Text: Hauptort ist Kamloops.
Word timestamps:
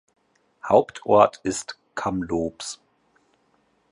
Hauptort 0.67 1.39
ist 1.43 1.77
Kamloops. 1.93 2.81